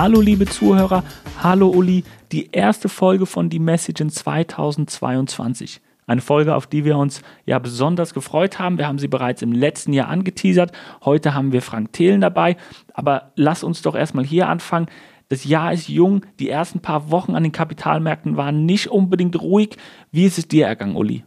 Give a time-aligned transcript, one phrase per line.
[0.00, 1.02] Hallo liebe Zuhörer,
[1.42, 5.80] hallo Uli, die erste Folge von Die Message in 2022.
[6.06, 8.78] Eine Folge, auf die wir uns ja besonders gefreut haben.
[8.78, 10.70] Wir haben sie bereits im letzten Jahr angeteasert.
[11.04, 12.56] Heute haben wir Frank Thelen dabei.
[12.94, 14.86] Aber lass uns doch erstmal hier anfangen.
[15.30, 16.24] Das Jahr ist jung.
[16.38, 19.78] Die ersten paar Wochen an den Kapitalmärkten waren nicht unbedingt ruhig.
[20.12, 21.24] Wie ist es dir ergangen, Uli?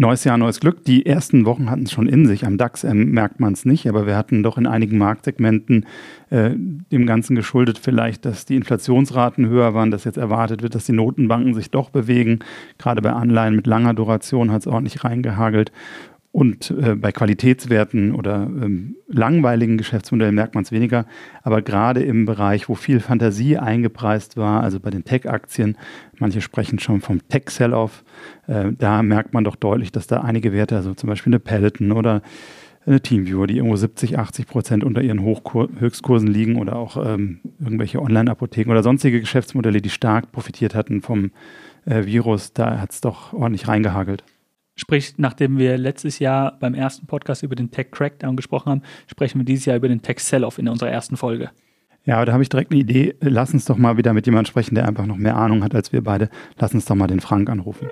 [0.00, 0.84] Neues Jahr, neues Glück.
[0.84, 2.46] Die ersten Wochen hatten es schon in sich.
[2.46, 5.86] Am DAX ähm, merkt man es nicht, aber wir hatten doch in einigen Marktsegmenten
[6.30, 10.84] äh, dem Ganzen geschuldet vielleicht, dass die Inflationsraten höher waren, dass jetzt erwartet wird, dass
[10.84, 12.38] die Notenbanken sich doch bewegen.
[12.78, 15.72] Gerade bei Anleihen mit langer Duration hat es ordentlich reingehagelt.
[16.30, 21.06] Und äh, bei Qualitätswerten oder ähm, langweiligen Geschäftsmodellen merkt man es weniger.
[21.42, 25.76] Aber gerade im Bereich, wo viel Fantasie eingepreist war, also bei den Tech-Aktien,
[26.18, 28.04] manche sprechen schon vom Tech-Sell-Off,
[28.46, 31.92] äh, da merkt man doch deutlich, dass da einige Werte, also zum Beispiel eine Peloton
[31.92, 32.20] oder
[32.84, 37.40] eine Teamviewer, die irgendwo 70, 80 Prozent unter ihren Hochkur Höchstkursen liegen oder auch ähm,
[37.58, 41.30] irgendwelche Online-Apotheken oder sonstige Geschäftsmodelle, die stark profitiert hatten vom
[41.86, 44.24] äh, Virus, da hat es doch ordentlich reingehagelt.
[44.78, 49.40] Sprich, nachdem wir letztes Jahr beim ersten Podcast über den Tech Crackdown gesprochen haben, sprechen
[49.40, 51.50] wir dieses Jahr über den Tech Sell-Off in unserer ersten Folge.
[52.04, 53.16] Ja, aber da habe ich direkt eine Idee.
[53.20, 55.92] Lass uns doch mal wieder mit jemandem sprechen, der einfach noch mehr Ahnung hat als
[55.92, 56.30] wir beide.
[56.58, 57.88] Lass uns doch mal den Frank anrufen.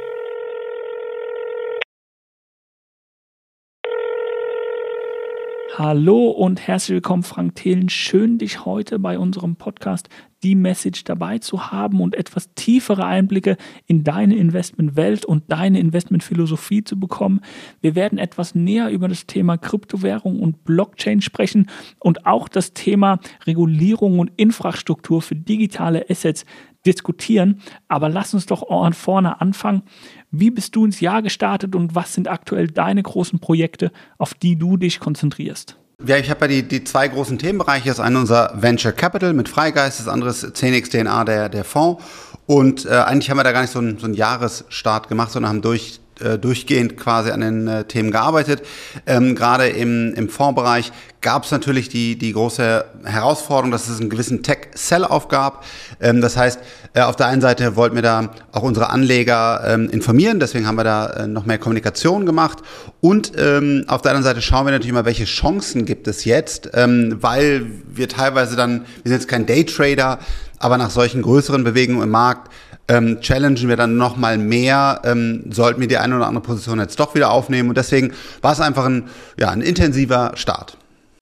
[5.78, 7.90] Hallo und herzlich willkommen, Frank Thelen.
[7.90, 10.08] Schön, dich heute bei unserem Podcast
[10.42, 16.82] Die Message dabei zu haben und etwas tiefere Einblicke in deine Investmentwelt und deine Investmentphilosophie
[16.82, 17.42] zu bekommen.
[17.82, 23.18] Wir werden etwas näher über das Thema Kryptowährung und Blockchain sprechen und auch das Thema
[23.44, 26.46] Regulierung und Infrastruktur für digitale Assets
[26.86, 27.60] diskutieren.
[27.88, 29.82] Aber lass uns doch vorne anfangen.
[30.30, 34.56] Wie bist du ins Jahr gestartet und was sind aktuell deine großen Projekte, auf die
[34.56, 35.76] du dich konzentrierst?
[36.04, 37.88] Ja, ich habe ja die, die zwei großen Themenbereiche.
[37.88, 42.02] Das eine unser Venture Capital mit Freigeist, das andere ist 10x DNA, der, der Fonds.
[42.46, 45.50] Und äh, eigentlich haben wir da gar nicht so einen, so einen Jahresstart gemacht, sondern
[45.50, 48.62] haben durch äh, durchgehend quasi an den äh, Themen gearbeitet.
[49.06, 54.10] Ähm, Gerade im, im Fondsbereich gab es natürlich die, die große Herausforderung, dass es einen
[54.10, 55.64] gewissen Tech-Sell-Off gab.
[56.00, 56.60] Ähm, das heißt,
[56.94, 60.76] äh, auf der einen Seite wollten wir da auch unsere Anleger ähm, informieren, deswegen haben
[60.76, 62.58] wir da äh, noch mehr Kommunikation gemacht.
[63.00, 66.70] Und ähm, auf der anderen Seite schauen wir natürlich mal, welche Chancen gibt es jetzt,
[66.74, 70.18] ähm, weil wir teilweise dann, wir sind jetzt kein Daytrader,
[70.58, 72.50] aber nach solchen größeren Bewegungen im Markt
[72.88, 77.00] ähm, challengen wir dann nochmal mehr, ähm, sollten wir die eine oder andere Position jetzt
[77.00, 77.68] doch wieder aufnehmen.
[77.68, 79.04] Und deswegen war es einfach ein,
[79.38, 80.76] ja, ein intensiver Start.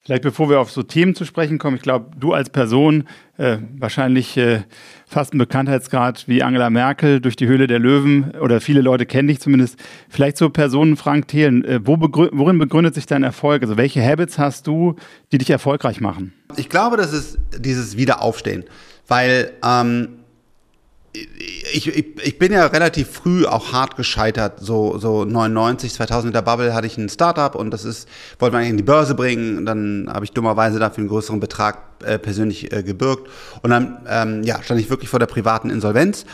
[0.05, 3.05] Vielleicht bevor wir auf so Themen zu sprechen kommen, ich glaube, du als Person,
[3.37, 4.61] äh, wahrscheinlich äh,
[5.07, 9.27] fast ein Bekanntheitsgrad wie Angela Merkel durch die Höhle der Löwen oder viele Leute kennen
[9.27, 9.79] dich zumindest.
[10.07, 13.63] Vielleicht so Personen, Frank Thelen, äh, wo begrü worin begründet sich dein Erfolg?
[13.63, 14.95] Also welche Habits hast du,
[15.31, 16.33] die dich erfolgreich machen?
[16.55, 18.63] Ich glaube, das ist dieses Wiederaufstehen,
[19.07, 20.09] weil ähm,
[21.15, 26.35] ich, ich, ich bin ja relativ früh auch hart gescheitert, so, so 99, 2000 mit
[26.35, 28.07] der Bubble hatte ich ein Startup und das ist,
[28.39, 31.79] wollte man eigentlich in die Börse bringen, dann habe ich dummerweise dafür einen größeren Betrag
[32.03, 33.29] äh, persönlich äh, gebürgt.
[33.61, 36.25] Und dann ähm, ja, stand ich wirklich vor der privaten Insolvenz,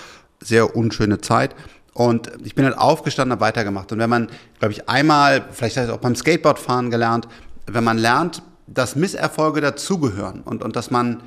[0.42, 1.56] sehr unschöne Zeit.
[1.94, 3.92] Und ich bin halt aufgestanden, habe weitergemacht.
[3.92, 7.28] Und wenn man, glaube ich, einmal, vielleicht habe ich auch beim Skateboardfahren gelernt,
[7.68, 11.22] wenn man lernt, dass Misserfolge dazugehören und, und dass man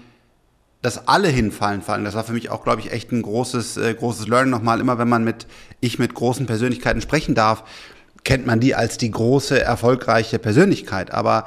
[0.84, 2.04] dass alle hinfallen fallen.
[2.04, 4.80] Das war für mich auch, glaube ich, echt ein großes, äh, großes Learning nochmal.
[4.80, 5.46] Immer wenn man mit,
[5.80, 7.64] ich mit großen Persönlichkeiten sprechen darf,
[8.22, 11.10] kennt man die als die große, erfolgreiche Persönlichkeit.
[11.10, 11.46] Aber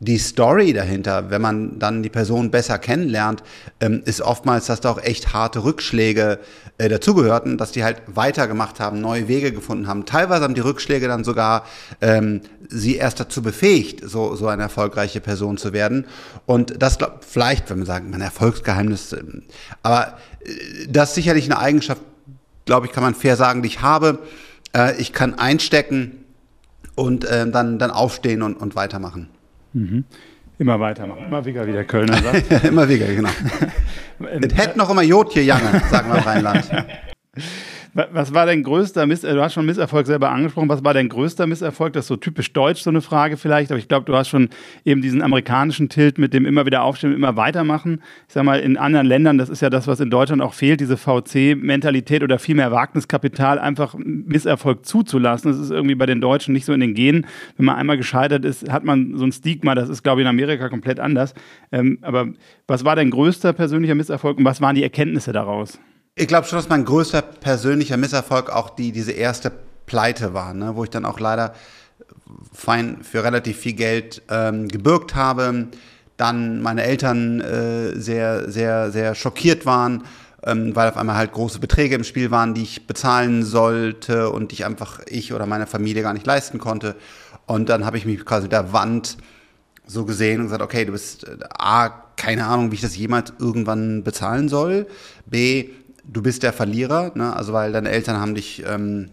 [0.00, 3.42] die Story dahinter, wenn man dann die Person besser kennenlernt,
[3.80, 6.38] ähm, ist oftmals, dass da auch echt harte Rückschläge
[6.78, 10.04] äh, dazugehörten, dass die halt weitergemacht haben, neue Wege gefunden haben.
[10.04, 11.64] Teilweise haben die Rückschläge dann sogar
[12.00, 16.06] ähm, sie erst dazu befähigt, so, so eine erfolgreiche Person zu werden.
[16.46, 19.22] Und das glaub, vielleicht, wenn man sagt, mein Erfolgsgeheimnis, äh,
[19.82, 22.02] aber äh, das ist sicherlich eine Eigenschaft,
[22.66, 24.20] glaube ich, kann man fair sagen, die ich habe.
[24.76, 26.24] Äh, ich kann einstecken
[26.94, 29.28] und äh, dann, dann aufstehen und, und weitermachen.
[29.72, 30.04] Mhm.
[30.58, 31.26] Immer weitermachen.
[31.26, 32.64] Immer wieder, wie der Kölner sagt.
[32.64, 33.30] immer wieder, genau.
[34.40, 36.68] Es hätte noch immer Jodje Jange, sagen wir im Rheinland.
[37.94, 39.36] Was war dein größter Misserfolg?
[39.36, 40.68] Du hast schon Misserfolg selber angesprochen.
[40.68, 41.94] Was war dein größter Misserfolg?
[41.94, 43.70] Das ist so typisch deutsch, so eine Frage vielleicht.
[43.70, 44.50] Aber ich glaube, du hast schon
[44.84, 48.02] eben diesen amerikanischen Tilt mit dem immer wieder aufstehen, immer weitermachen.
[48.28, 50.80] Ich sag mal, in anderen Ländern, das ist ja das, was in Deutschland auch fehlt,
[50.80, 55.50] diese VC-Mentalität oder viel mehr Wagniskapital, einfach Misserfolg zuzulassen.
[55.50, 57.26] Das ist irgendwie bei den Deutschen nicht so in den Genen.
[57.56, 59.74] Wenn man einmal gescheitert ist, hat man so ein Stigma.
[59.74, 61.34] Das ist, glaube ich, in Amerika komplett anders.
[61.72, 62.28] Ähm, aber
[62.66, 65.78] was war dein größter persönlicher Misserfolg und was waren die Erkenntnisse daraus?
[66.20, 69.52] Ich glaube schon, dass mein größter persönlicher Misserfolg auch die, diese erste
[69.86, 70.74] Pleite war, ne?
[70.74, 71.54] wo ich dann auch leider
[72.52, 75.68] fein für relativ viel Geld ähm, gebürgt habe.
[76.16, 80.02] dann meine Eltern äh, sehr, sehr, sehr schockiert waren,
[80.42, 84.52] ähm, weil auf einmal halt große Beträge im Spiel waren, die ich bezahlen sollte und
[84.52, 86.96] ich einfach ich oder meine Familie gar nicht leisten konnte.
[87.46, 89.18] Und dann habe ich mich quasi der Wand
[89.86, 93.32] so gesehen und gesagt, okay, du bist äh, A, keine Ahnung, wie ich das jemals
[93.38, 94.88] irgendwann bezahlen soll.
[95.26, 95.70] B,
[96.08, 97.34] du bist der Verlierer, ne?
[97.34, 99.10] also weil deine Eltern haben dich ähm,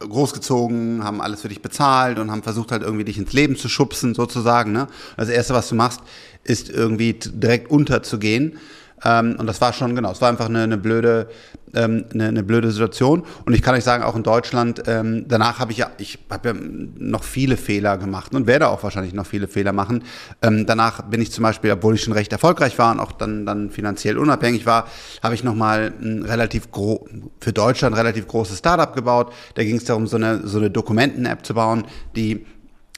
[0.00, 3.68] großgezogen, haben alles für dich bezahlt und haben versucht halt irgendwie dich ins Leben zu
[3.68, 4.72] schubsen sozusagen.
[4.72, 4.88] Ne?
[5.16, 6.00] Das Erste, was du machst,
[6.44, 8.58] ist irgendwie direkt unterzugehen.
[9.04, 11.28] Ähm, und das war schon, genau, es war einfach eine, eine blöde,
[11.74, 13.24] ähm, eine, eine, blöde Situation.
[13.44, 16.50] Und ich kann euch sagen, auch in Deutschland, ähm, danach habe ich ja, ich habe
[16.50, 16.54] ja
[16.98, 20.04] noch viele Fehler gemacht und werde auch wahrscheinlich noch viele Fehler machen.
[20.42, 23.46] Ähm, danach bin ich zum Beispiel, obwohl ich schon recht erfolgreich war und auch dann,
[23.46, 24.86] dann finanziell unabhängig war,
[25.22, 27.08] habe ich nochmal ein relativ gro
[27.40, 29.32] für Deutschland relativ großes Startup gebaut.
[29.54, 31.84] Da ging es darum, so eine, so eine Dokumenten-App zu bauen,
[32.14, 32.46] die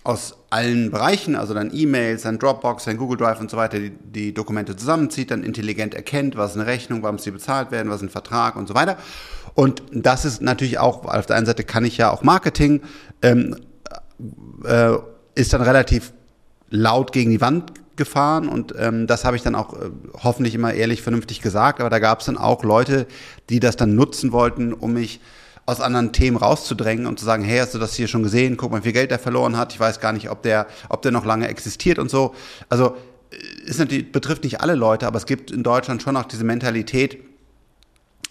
[0.05, 3.91] aus allen Bereichen, also dann E-Mails, dann Dropbox, dann Google Drive und so weiter, die,
[3.91, 7.97] die, Dokumente zusammenzieht, dann intelligent erkennt, was ist eine Rechnung, warum sie bezahlt werden, was
[7.97, 8.99] ist ein Vertrag und so weiter.
[9.55, 12.83] Und das ist natürlich auch, auf der einen Seite kann ich ja auch Marketing,
[13.23, 13.57] ähm,
[14.65, 14.93] äh,
[15.35, 16.13] ist dann relativ
[16.69, 19.91] laut gegen die Wand gefahren und ähm, das habe ich dann auch äh,
[20.23, 23.07] hoffentlich immer ehrlich vernünftig gesagt, aber da gab es dann auch Leute,
[23.49, 25.21] die das dann nutzen wollten, um mich
[25.67, 28.57] aus anderen Themen rauszudrängen und zu sagen, hey, hast du das hier schon gesehen?
[28.57, 29.73] Guck mal, wie viel Geld der verloren hat.
[29.73, 32.35] Ich weiß gar nicht, ob der, ob der noch lange existiert und so.
[32.69, 32.97] Also
[33.31, 36.45] äh, ist natürlich, betrifft nicht alle Leute, aber es gibt in Deutschland schon auch diese
[36.45, 37.19] Mentalität,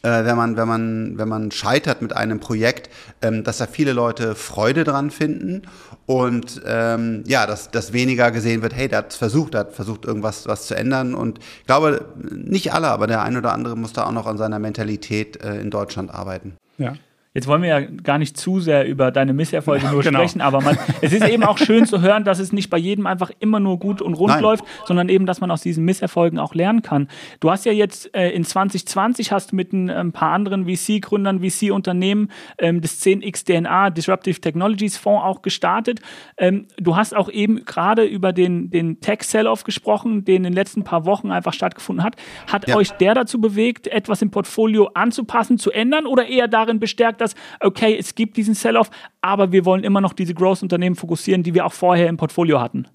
[0.03, 2.89] äh, wenn man, wenn man, wenn man scheitert mit einem Projekt,
[3.21, 5.63] ähm, dass da viele Leute Freude dran finden
[6.05, 10.05] und ähm, ja, dass, dass weniger gesehen wird, hey, der hat versucht, der hat versucht,
[10.05, 11.15] irgendwas was zu ändern.
[11.15, 14.37] Und ich glaube, nicht alle, aber der ein oder andere muss da auch noch an
[14.37, 16.57] seiner Mentalität äh, in Deutschland arbeiten.
[16.77, 16.93] Ja.
[17.35, 20.19] Jetzt wollen wir ja gar nicht zu sehr über deine Misserfolge ja, nur genau.
[20.19, 23.07] sprechen, aber man, es ist eben auch schön zu hören, dass es nicht bei jedem
[23.07, 24.43] einfach immer nur gut und rund Nein.
[24.43, 27.07] läuft, sondern eben, dass man aus diesen Misserfolgen auch lernen kann.
[27.39, 31.39] Du hast ja jetzt äh, in 2020 hast du mit ein, ein paar anderen VC-Gründern,
[31.39, 36.01] VC-Unternehmen ähm, das 10x DNA Disruptive Technologies Fonds auch gestartet.
[36.37, 40.83] Ähm, du hast auch eben gerade über den, den Tech-Sell-Off gesprochen, den in den letzten
[40.83, 42.15] paar Wochen einfach stattgefunden hat.
[42.45, 42.75] Hat ja.
[42.75, 47.35] euch der dazu bewegt, etwas im Portfolio anzupassen, zu ändern oder eher darin bestärkt, dass,
[47.59, 48.89] okay, es gibt diesen Sell-Off,
[49.21, 52.87] aber wir wollen immer noch diese Growth-Unternehmen fokussieren, die wir auch vorher im Portfolio hatten?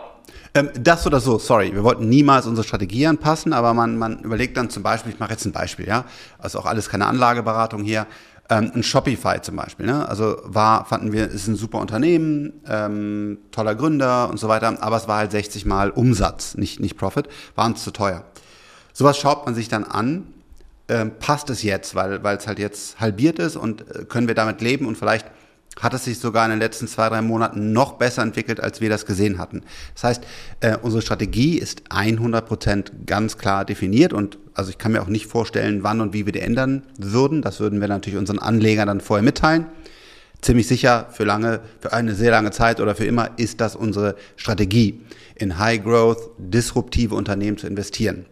[0.55, 4.57] Ähm, das oder so, sorry, wir wollten niemals unsere Strategie anpassen, aber man, man überlegt
[4.57, 6.05] dann zum Beispiel, ich mache jetzt ein Beispiel, ja,
[6.39, 8.07] also auch alles keine Anlageberatung hier,
[8.51, 10.09] ähm, ein Shopify zum Beispiel, ne?
[10.09, 14.97] also war, fanden wir, ist ein super Unternehmen, ähm, toller Gründer und so weiter, aber
[14.97, 18.25] es war halt 60 Mal Umsatz, nicht, nicht Profit, war uns zu teuer.
[18.93, 20.27] Sowas schaut man sich dann an
[20.89, 24.35] ähm, passt es jetzt, weil weil es halt jetzt halbiert ist und äh, können wir
[24.35, 25.27] damit leben und vielleicht
[25.81, 28.89] hat es sich sogar in den letzten zwei, drei Monaten noch besser entwickelt, als wir
[28.89, 29.63] das gesehen hatten.
[29.95, 30.25] Das heißt,
[30.61, 35.09] äh, unsere Strategie ist 100 Prozent ganz klar definiert und also ich kann mir auch
[35.09, 37.43] nicht vorstellen, wann und wie wir die ändern würden.
[37.43, 39.67] Das würden wir natürlich unseren Anlegern dann vorher mitteilen.
[40.41, 44.17] Ziemlich sicher für lange, für eine sehr lange Zeit oder für immer ist das unsere
[44.37, 45.01] Strategie,
[45.35, 48.27] in High Growth, disruptive Unternehmen zu investieren.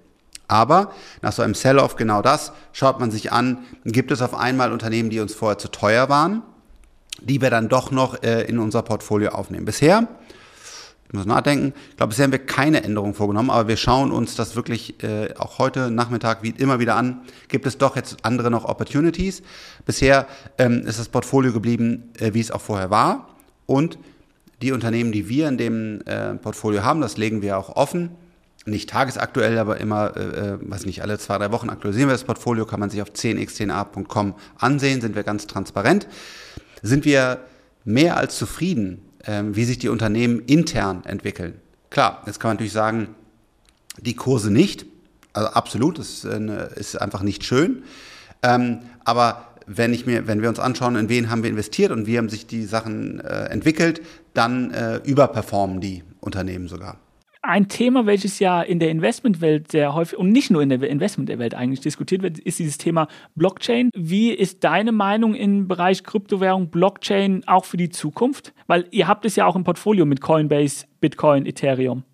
[0.48, 4.72] Aber nach so einem Sell-off genau das schaut man sich an, gibt es auf einmal
[4.72, 6.43] Unternehmen, die uns vorher zu teuer waren,
[7.20, 9.65] die wir dann doch noch äh, in unser Portfolio aufnehmen.
[9.65, 10.06] Bisher,
[11.08, 14.36] ich muss nachdenken, ich glaube, bisher haben wir keine Änderung vorgenommen, aber wir schauen uns
[14.36, 17.22] das wirklich äh, auch heute Nachmittag wie immer wieder an.
[17.48, 19.43] Gibt es doch jetzt andere noch Opportunities?
[19.84, 20.26] Bisher
[20.58, 23.29] ähm, ist das Portfolio geblieben, äh, wie es auch vorher war.
[23.67, 23.98] Und
[24.62, 28.10] die Unternehmen, die wir in dem äh, Portfolio haben, das legen wir auch offen
[28.67, 32.25] nicht tagesaktuell, aber immer, äh, äh, weiß nicht, alle zwei, drei Wochen aktualisieren wir das
[32.25, 36.06] Portfolio, kann man sich auf 10x10a.com ansehen, sind wir ganz transparent.
[36.82, 37.39] Sind wir
[37.85, 41.61] mehr als zufrieden, äh, wie sich die Unternehmen intern entwickeln?
[41.91, 43.15] Klar, jetzt kann man natürlich sagen,
[43.99, 44.87] die Kurse nicht,
[45.32, 47.85] also absolut, das ist, äh, ist einfach nicht schön.
[48.43, 52.06] Ähm, aber wenn ich mir, wenn wir uns anschauen, in wen haben wir investiert und
[52.06, 54.01] wie haben sich die Sachen äh, entwickelt,
[54.35, 56.99] dann äh, überperformen die Unternehmen sogar
[57.48, 61.55] ein Thema, welches ja in der Investmentwelt sehr häufig und nicht nur in der Investmentwelt
[61.55, 63.91] eigentlich diskutiert wird, ist dieses Thema Blockchain.
[63.94, 68.53] Wie ist deine Meinung im Bereich Kryptowährung, Blockchain auch für die Zukunft?
[68.67, 72.05] Weil ihr habt es ja auch im Portfolio mit Coinbase, Bitcoin, Ethereum.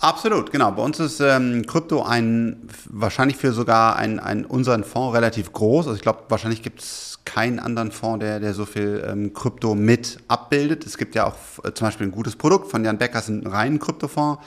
[0.00, 0.70] Absolut, genau.
[0.70, 5.88] Bei uns ist ähm, Krypto ein wahrscheinlich für sogar ein, ein unseren Fonds relativ groß.
[5.88, 9.74] Also ich glaube, wahrscheinlich gibt es keinen anderen Fonds, der, der so viel ähm, Krypto
[9.74, 10.86] mit abbildet.
[10.86, 13.80] Es gibt ja auch äh, zum Beispiel ein gutes Produkt von Jan Beckers, einen reinen
[13.80, 14.40] Kryptofonds.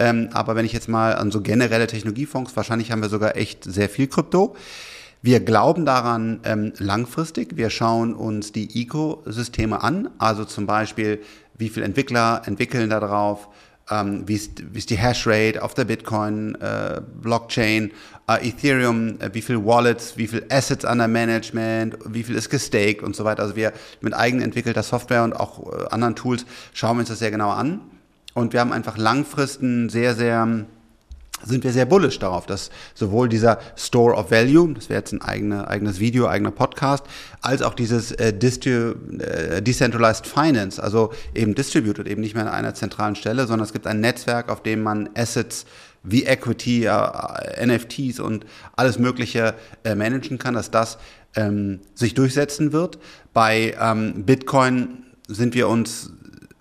[0.00, 3.64] Ähm, aber wenn ich jetzt mal an so generelle Technologiefonds, wahrscheinlich haben wir sogar echt
[3.64, 4.56] sehr viel Krypto.
[5.20, 7.58] Wir glauben daran ähm, langfristig.
[7.58, 11.20] Wir schauen uns die Ökosysteme an, also zum Beispiel,
[11.58, 13.48] wie viele Entwickler entwickeln da drauf,
[13.90, 19.42] ähm, wie, ist, wie ist die Hashrate auf der Bitcoin-Blockchain, äh, äh, Ethereum, äh, wie
[19.42, 23.42] viel Wallets, wie viel Assets under Management, wie viel ist gestaked und so weiter.
[23.42, 27.30] Also wir mit eigenentwickelter Software und auch äh, anderen Tools schauen wir uns das sehr
[27.30, 27.82] genau an.
[28.34, 30.66] Und wir haben einfach langfristen sehr, sehr
[31.42, 35.22] sind wir sehr bullish darauf, dass sowohl dieser Store of Value, das wäre jetzt ein
[35.22, 37.04] eigene, eigenes Video, eigener Podcast,
[37.40, 42.74] als auch dieses äh, äh, Decentralized Finance, also eben distributed, eben nicht mehr an einer
[42.74, 45.66] zentralen Stelle, sondern es gibt ein Netzwerk, auf dem man Assets
[46.02, 48.46] wie Equity, äh, NFTs und
[48.76, 50.98] alles Mögliche äh, managen kann, dass das
[51.36, 52.98] ähm, sich durchsetzen wird.
[53.32, 56.10] Bei ähm, Bitcoin sind wir uns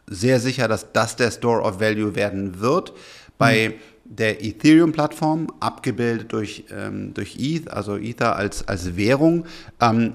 [0.09, 2.93] sehr sicher, dass das der Store of Value werden wird.
[3.37, 3.73] Bei mhm
[4.09, 9.45] der Ethereum-Plattform, abgebildet durch, ähm, durch ETH, also Ether als, als Währung,
[9.79, 10.13] ähm,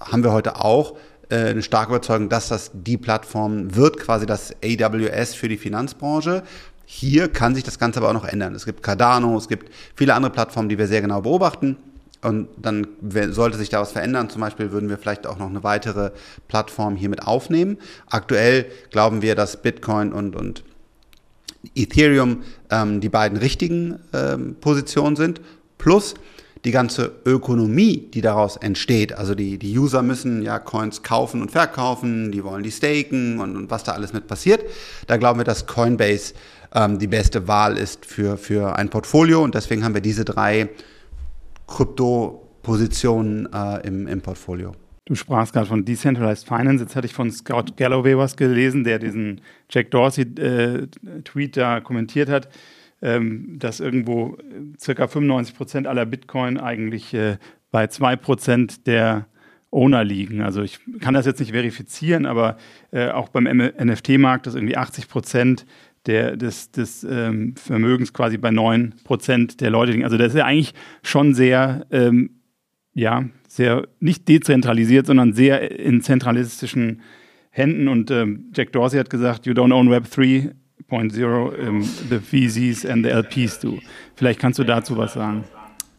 [0.00, 0.96] haben wir heute auch
[1.28, 6.44] äh, eine starke Überzeugung, dass das die Plattform wird, quasi das AWS für die Finanzbranche.
[6.86, 8.54] Hier kann sich das Ganze aber auch noch ändern.
[8.54, 11.76] Es gibt Cardano, es gibt viele andere Plattformen, die wir sehr genau beobachten.
[12.22, 12.86] Und dann
[13.30, 14.30] sollte sich da was verändern.
[14.30, 16.12] Zum Beispiel würden wir vielleicht auch noch eine weitere
[16.46, 17.78] Plattform hier mit aufnehmen.
[18.06, 20.62] Aktuell glauben wir, dass Bitcoin und, und
[21.74, 25.40] Ethereum ähm, die beiden richtigen ähm, Positionen sind,
[25.78, 26.14] plus
[26.64, 29.12] die ganze Ökonomie, die daraus entsteht.
[29.12, 33.56] Also die, die User müssen ja Coins kaufen und verkaufen, die wollen die staken und,
[33.56, 34.62] und was da alles mit passiert.
[35.08, 36.34] Da glauben wir, dass Coinbase
[36.72, 40.68] ähm, die beste Wahl ist für, für ein Portfolio und deswegen haben wir diese drei
[41.66, 44.72] Krypto-Positionen äh, im, im Portfolio.
[45.04, 46.84] Du sprachst gerade von Decentralized Finance.
[46.84, 52.28] Jetzt hatte ich von Scott Galloway was gelesen, der diesen Jack Dorsey-Tweet äh, da kommentiert
[52.28, 52.48] hat,
[53.02, 54.38] ähm, dass irgendwo
[54.78, 57.38] circa 95 Prozent aller Bitcoin eigentlich äh,
[57.72, 59.26] bei 2 Prozent der
[59.72, 60.42] Owner liegen.
[60.42, 62.58] Also ich kann das jetzt nicht verifizieren, aber
[62.92, 65.66] äh, auch beim NFT-Markt ist irgendwie 80 Prozent
[66.06, 70.04] der, des, des ähm, Vermögens quasi bei 9 Prozent der Leute.
[70.04, 72.30] Also das ist ja eigentlich schon sehr, ähm,
[72.94, 77.02] ja, sehr nicht dezentralisiert, sondern sehr in zentralistischen
[77.50, 77.88] Händen.
[77.88, 80.52] Und ähm, Jack Dorsey hat gesagt, you don't own Web 3.0,
[80.90, 83.78] um, ähm, the VCs and the LPs do.
[84.16, 85.44] Vielleicht kannst du dazu was sagen.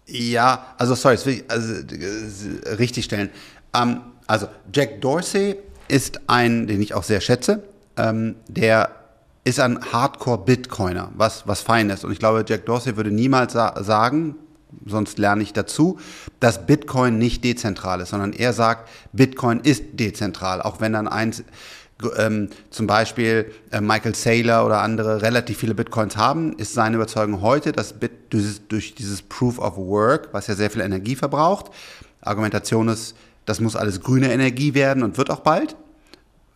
[0.06, 3.30] Ja, also sorry, das will ich also, äh, richtig stellen.
[3.74, 5.56] Ähm, also Jack Dorsey
[5.88, 7.64] ist ein, den ich auch sehr schätze,
[7.98, 9.03] ähm, der
[9.44, 12.06] ist ein Hardcore-Bitcoiner, was, was fein ist.
[12.06, 14.36] Und ich glaube, Jack Dorsey würde niemals sa sagen,
[14.86, 16.00] sonst lerne ich dazu,
[16.40, 21.44] dass Bitcoin nicht dezentral ist, sondern er sagt, Bitcoin ist dezentral, auch wenn dann eins
[22.18, 27.42] ähm, zum Beispiel äh, Michael Saylor oder andere relativ viele Bitcoins haben, ist seine Überzeugung
[27.42, 31.72] heute, dass Bit durch, durch dieses Proof of Work, was ja sehr viel Energie verbraucht,
[32.22, 35.76] Argumentation ist, das muss alles grüne Energie werden und wird auch bald.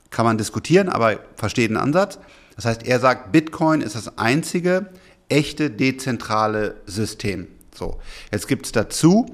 [0.10, 2.18] Kann man diskutieren, aber versteht den Ansatz.
[2.58, 4.90] Das heißt, er sagt, Bitcoin ist das einzige
[5.30, 7.48] echte dezentrale System.
[7.74, 8.00] So,
[8.32, 9.28] jetzt gibt es dazu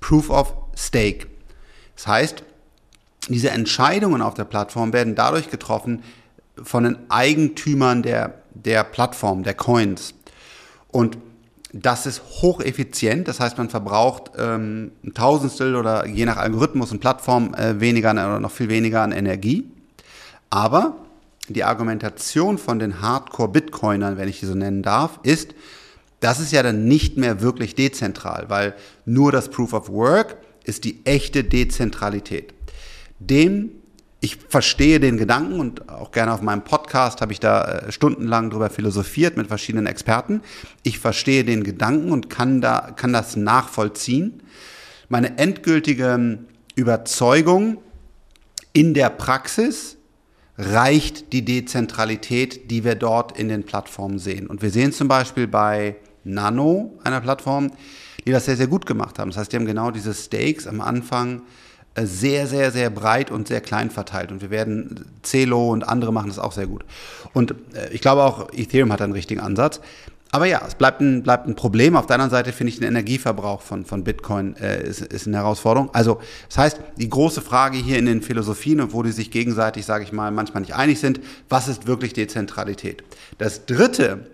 [0.00, 1.26] Proof of Stake.
[1.96, 2.44] Das heißt,
[3.28, 6.02] diese Entscheidungen auf der Plattform werden dadurch getroffen
[6.62, 10.14] von den Eigentümern der, der Plattform, der Coins.
[10.88, 11.18] Und
[11.72, 17.00] das ist hocheffizient, das heißt, man verbraucht ähm, ein Tausendstel oder je nach Algorithmus und
[17.00, 19.70] Plattform äh, weniger oder noch viel weniger an Energie.
[20.48, 20.96] Aber
[21.54, 25.54] die Argumentation von den Hardcore-Bitcoinern, wenn ich die so nennen darf, ist,
[26.20, 28.74] das ist ja dann nicht mehr wirklich dezentral, weil
[29.04, 32.52] nur das Proof of Work ist die echte Dezentralität.
[33.20, 33.70] Dem,
[34.20, 38.50] ich verstehe den Gedanken und auch gerne auf meinem Podcast habe ich da äh, stundenlang
[38.50, 40.42] drüber philosophiert mit verschiedenen Experten.
[40.82, 44.42] Ich verstehe den Gedanken und kann da, kann das nachvollziehen.
[45.08, 46.40] Meine endgültige
[46.74, 47.78] Überzeugung
[48.72, 49.97] in der Praxis
[50.58, 54.48] reicht die Dezentralität, die wir dort in den Plattformen sehen.
[54.48, 57.70] Und wir sehen zum Beispiel bei Nano, einer Plattform,
[58.26, 59.30] die das sehr, sehr gut gemacht haben.
[59.30, 61.42] Das heißt, die haben genau diese Stakes am Anfang
[61.94, 64.32] äh, sehr, sehr, sehr breit und sehr klein verteilt.
[64.32, 66.84] Und wir werden Celo und andere machen das auch sehr gut.
[67.32, 69.80] Und äh, ich glaube auch, Ethereum hat einen richtigen Ansatz.
[70.30, 71.96] Aber ja, es bleibt ein, bleibt ein Problem.
[71.96, 75.38] Auf der anderen Seite finde ich den Energieverbrauch von, von Bitcoin äh, ist, ist eine
[75.38, 75.90] Herausforderung.
[75.94, 80.04] Also das heißt, die große Frage hier in den Philosophien, wo die sich gegenseitig, sage
[80.04, 83.04] ich mal, manchmal nicht einig sind, was ist wirklich Dezentralität?
[83.38, 84.26] Das Dritte,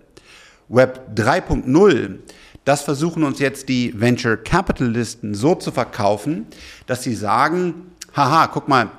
[0.68, 2.18] Web 3.0,
[2.64, 6.46] das versuchen uns jetzt die Venture Capitalisten so zu verkaufen,
[6.86, 8.90] dass sie sagen, haha, guck mal,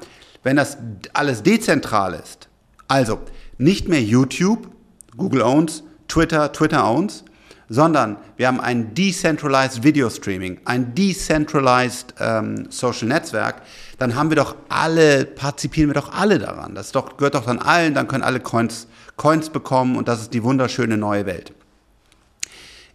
[0.43, 0.77] wenn das
[1.13, 2.47] alles dezentral ist,
[2.87, 3.19] also
[3.57, 4.69] nicht mehr YouTube,
[5.17, 5.83] Google owns,
[6.15, 7.25] Twitter, Twitter owns,
[7.67, 13.63] sondern wir haben ein Decentralized Video Streaming, ein Decentralized ähm, Social Netzwerk,
[13.97, 16.73] dann haben wir doch alle, partizipieren wir doch alle daran.
[16.73, 20.33] Das doch, gehört doch dann allen, dann können alle Coins, Coins bekommen und das ist
[20.33, 21.51] die wunderschöne neue Welt.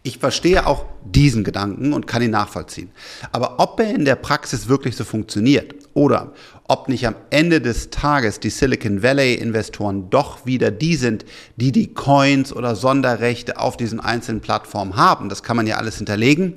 [0.01, 2.89] Ich verstehe auch diesen Gedanken und kann ihn nachvollziehen.
[3.31, 6.33] Aber ob er in der Praxis wirklich so funktioniert oder
[6.67, 11.25] ob nicht am Ende des Tages die Silicon Valley Investoren doch wieder die sind,
[11.57, 15.97] die die Coins oder Sonderrechte auf diesen einzelnen Plattformen haben, das kann man ja alles
[15.97, 16.53] hinterlegen,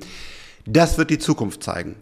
[0.65, 1.95] das wird die Zukunft zeigen.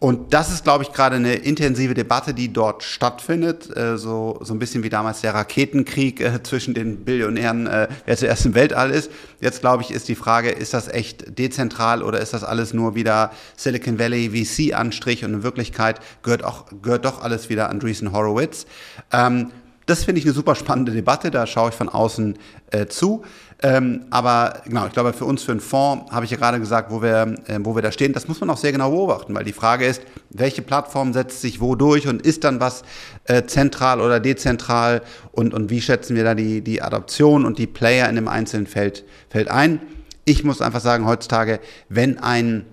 [0.00, 3.76] Und das ist, glaube ich, gerade eine intensive Debatte, die dort stattfindet.
[3.76, 8.16] Äh, so, so ein bisschen wie damals der Raketenkrieg äh, zwischen den Billionären, äh, wer
[8.16, 9.10] zuerst im Weltall ist.
[9.40, 12.94] Jetzt, glaube ich, ist die Frage, ist das echt dezentral oder ist das alles nur
[12.94, 18.64] wieder Silicon Valley VC-Anstrich und in Wirklichkeit gehört, auch, gehört doch alles wieder Andreessen Horowitz.
[19.12, 19.50] Ähm,
[19.84, 22.38] das finde ich eine super spannende Debatte, da schaue ich von außen
[22.70, 23.22] äh, zu.
[23.62, 26.90] Ähm, aber genau, ich glaube, für uns, für einen Fonds, habe ich ja gerade gesagt,
[26.90, 29.44] wo wir, äh, wo wir da stehen, das muss man auch sehr genau beobachten, weil
[29.44, 32.82] die Frage ist, welche Plattform setzt sich wo durch und ist dann was
[33.24, 35.02] äh, zentral oder dezentral
[35.32, 38.66] und, und wie schätzen wir da die, die Adoption und die Player in dem einzelnen
[38.66, 39.80] Feld, Feld ein?
[40.24, 42.64] Ich muss einfach sagen, heutzutage, wenn ein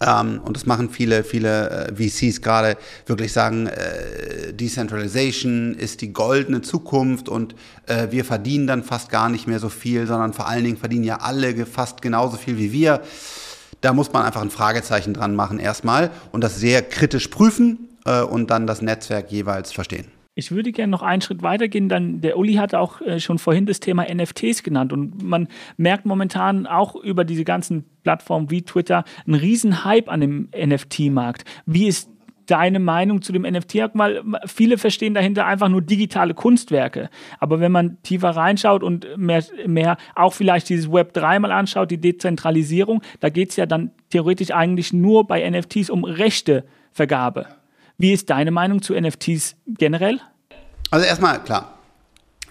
[0.00, 2.76] ähm, und das machen viele, viele äh, VCs gerade,
[3.06, 7.54] wirklich sagen, äh, Decentralization ist die goldene Zukunft und
[7.86, 11.04] äh, wir verdienen dann fast gar nicht mehr so viel, sondern vor allen Dingen verdienen
[11.04, 13.00] ja alle fast genauso viel wie wir.
[13.80, 18.20] Da muss man einfach ein Fragezeichen dran machen erstmal und das sehr kritisch prüfen äh,
[18.20, 20.15] und dann das Netzwerk jeweils verstehen.
[20.38, 21.88] Ich würde gerne noch einen Schritt weitergehen.
[21.88, 24.92] Dann, der Uli hatte auch äh, schon vorhin das Thema NFTs genannt.
[24.92, 30.20] Und man merkt momentan auch über diese ganzen Plattformen wie Twitter einen riesen Hype an
[30.20, 31.46] dem NFT-Markt.
[31.64, 32.10] Wie ist
[32.44, 33.94] deine Meinung zu dem NFT?
[33.94, 37.08] Mal, viele verstehen dahinter einfach nur digitale Kunstwerke.
[37.38, 41.90] Aber wenn man tiefer reinschaut und mehr, mehr auch vielleicht dieses Web 3 mal anschaut,
[41.90, 47.46] die Dezentralisierung, da geht es ja dann theoretisch eigentlich nur bei NFTs um Rechtevergabe.
[47.98, 50.20] Wie ist deine Meinung zu NFTs generell?
[50.90, 51.78] Also erstmal klar.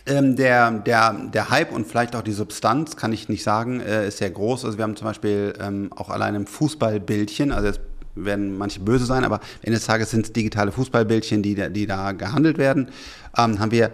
[0.08, 4.08] Ähm, der, der, der Hype und vielleicht auch die Substanz, kann ich nicht sagen, äh,
[4.08, 4.66] ist sehr groß.
[4.66, 7.82] Also wir haben zum Beispiel ähm, auch allein im Fußballbildchen, also jetzt
[8.16, 12.12] werden manche böse sein, aber Ende des Tages sind es digitale Fußballbildchen, die, die da
[12.12, 12.90] gehandelt werden,
[13.38, 13.92] ähm, haben wir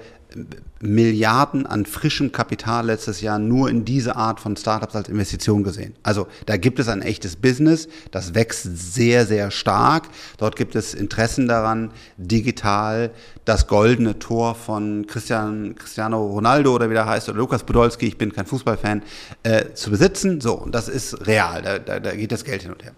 [0.79, 5.93] Milliarden an frischem Kapital letztes Jahr nur in diese Art von Startups als Investition gesehen.
[6.03, 10.09] Also da gibt es ein echtes Business, das wächst sehr, sehr stark.
[10.37, 13.11] Dort gibt es Interessen daran, digital
[13.45, 18.17] das goldene Tor von Christian, Cristiano Ronaldo oder wie der heißt, oder Lukas Podolski, ich
[18.17, 19.03] bin kein Fußballfan,
[19.43, 20.41] äh, zu besitzen.
[20.41, 22.93] So, und das ist real, da, da, da geht das Geld hin und her.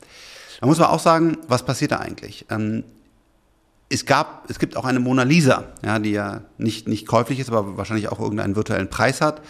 [0.60, 2.46] Da muss man auch sagen, was passiert da eigentlich?
[2.50, 2.84] Ähm,
[3.90, 7.50] es gab, es gibt auch eine Mona Lisa, ja, die ja nicht, nicht käuflich ist,
[7.50, 9.42] aber wahrscheinlich auch irgendeinen virtuellen Preis hat.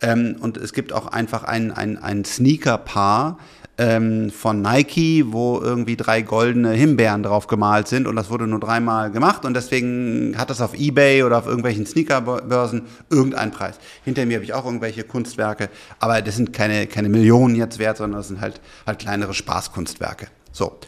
[0.00, 3.38] Ähm, und es gibt auch einfach ein, ein, ein Sneaker-Paar
[3.78, 8.60] ähm, von Nike, wo irgendwie drei goldene Himbeeren drauf gemalt sind und das wurde nur
[8.60, 13.78] dreimal gemacht und deswegen hat das auf Ebay oder auf irgendwelchen Sneakerbörsen irgendeinen Preis.
[14.04, 17.96] Hinter mir habe ich auch irgendwelche Kunstwerke, aber das sind keine, keine Millionen jetzt wert,
[17.96, 20.26] sondern das sind halt, halt kleinere Spaßkunstwerke.
[20.52, 20.78] So.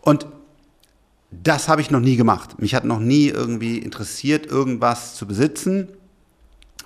[0.00, 0.26] Und
[1.30, 2.60] das habe ich noch nie gemacht.
[2.60, 5.88] Mich hat noch nie irgendwie interessiert, irgendwas zu besitzen,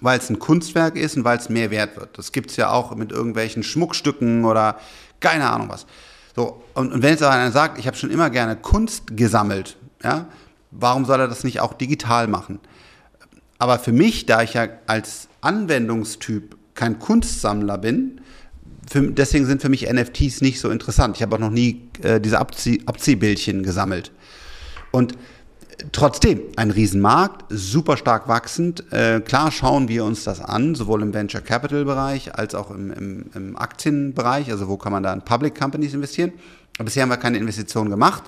[0.00, 2.16] weil es ein Kunstwerk ist und weil es mehr wert wird.
[2.16, 4.78] Das gibt es ja auch mit irgendwelchen Schmuckstücken oder
[5.20, 5.86] keine Ahnung was.
[6.36, 10.26] So, und, und wenn jetzt einer sagt, ich habe schon immer gerne Kunst gesammelt, ja,
[10.70, 12.60] warum soll er das nicht auch digital machen?
[13.58, 18.20] Aber für mich, da ich ja als Anwendungstyp kein Kunstsammler bin,
[18.90, 21.16] für, deswegen sind für mich NFTs nicht so interessant.
[21.16, 24.12] Ich habe auch noch nie äh, diese Abzieh Abziehbildchen gesammelt.
[24.90, 25.14] Und
[25.92, 28.90] trotzdem ein Riesenmarkt, super stark wachsend.
[28.92, 32.90] Äh, klar schauen wir uns das an, sowohl im Venture Capital Bereich als auch im,
[32.90, 34.50] im, im Aktienbereich.
[34.50, 36.32] Also wo kann man da in Public Companies investieren?
[36.78, 38.24] Aber bisher haben wir keine Investitionen gemacht.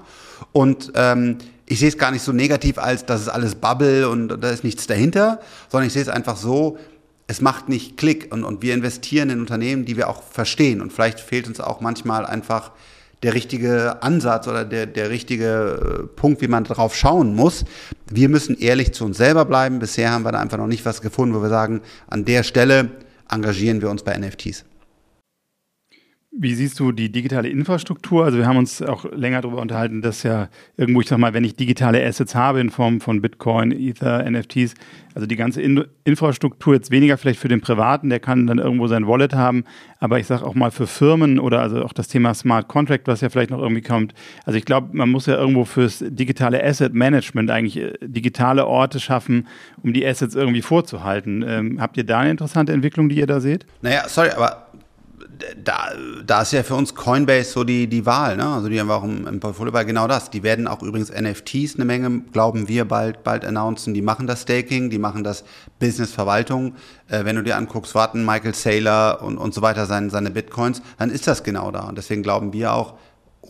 [0.53, 4.29] Und ähm, ich sehe es gar nicht so negativ, als dass es alles Bubble und
[4.29, 6.79] da ist nichts dahinter, sondern ich sehe es einfach so,
[7.31, 10.81] es macht nicht Klick und, und wir investieren in Unternehmen, die wir auch verstehen.
[10.81, 12.73] Und vielleicht fehlt uns auch manchmal einfach
[13.23, 17.65] der richtige Ansatz oder der, der richtige äh, Punkt, wie man darauf schauen muss.
[18.11, 19.79] Wir müssen ehrlich zu uns selber bleiben.
[19.79, 22.91] Bisher haben wir da einfach noch nicht was gefunden, wo wir sagen, an der Stelle
[23.31, 24.65] engagieren wir uns bei NFTs.
[26.33, 28.25] Wie siehst du die digitale Infrastruktur?
[28.25, 31.43] Also wir haben uns auch länger darüber unterhalten, dass ja irgendwo, ich sag mal, wenn
[31.43, 34.75] ich digitale Assets habe in Form von Bitcoin, Ether, NFTs,
[35.13, 38.87] also die ganze in Infrastruktur jetzt weniger vielleicht für den Privaten, der kann dann irgendwo
[38.87, 39.65] sein Wallet haben,
[39.99, 43.21] aber ich sage auch mal für Firmen oder also auch das Thema Smart Contract, was
[43.23, 44.15] ja vielleicht noch irgendwie kommt.
[44.45, 49.01] Also ich glaube, man muss ja irgendwo fürs digitale Asset Management eigentlich äh, digitale Orte
[49.01, 49.49] schaffen,
[49.83, 51.45] um die Assets irgendwie vorzuhalten.
[51.47, 53.67] Ähm, habt ihr da eine interessante Entwicklung, die ihr da seht?
[53.83, 54.69] Naja, sorry, aber
[55.63, 55.91] da,
[56.25, 58.47] da ist ja für uns Coinbase so die, die Wahl, ne?
[58.47, 60.31] Also die haben wir auch im, im Portfolio bei genau das.
[60.31, 63.95] Die werden auch übrigens NFTs eine Menge, glauben wir, bald, bald announcen.
[63.95, 65.45] Die machen das Staking, die machen das
[65.79, 66.75] Business-Verwaltung.
[67.09, 70.83] Äh, wenn du dir anguckst, warten Michael Saylor und, und so weiter seine, seine Bitcoins,
[70.99, 71.89] dann ist das genau da.
[71.89, 72.95] Und deswegen glauben wir auch,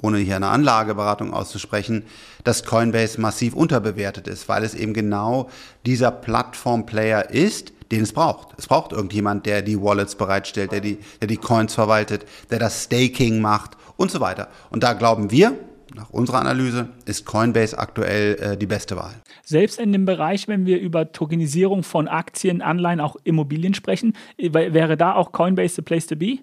[0.03, 2.05] ohne hier eine Anlageberatung auszusprechen,
[2.45, 5.51] dass Coinbase massiv unterbewertet ist, weil es eben genau
[5.85, 8.49] dieser Plattform-Player ist, den es braucht.
[8.59, 12.85] Es braucht irgendjemand, der die Wallets bereitstellt, der die, der die Coins verwaltet, der das
[12.85, 14.49] Staking macht und so weiter.
[14.71, 15.57] Und da glauben wir,
[15.95, 19.15] nach unserer Analyse ist Coinbase aktuell äh, die beste Wahl.
[19.45, 24.97] Selbst in dem Bereich, wenn wir über Tokenisierung von Aktien, Anleihen, auch Immobilien sprechen, wäre
[24.97, 26.39] da auch Coinbase the place to be?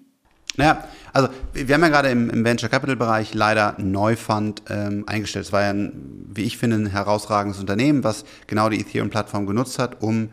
[0.56, 5.46] Naja, also wir haben ja gerade im, im Venture Capital Bereich leider Neufund ähm, eingestellt.
[5.46, 9.78] Es war ja, ein, wie ich finde, ein herausragendes Unternehmen, was genau die Ethereum-Plattform genutzt
[9.78, 10.30] hat, um